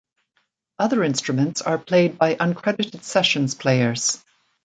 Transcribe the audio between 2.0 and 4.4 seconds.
by uncredited sessions players.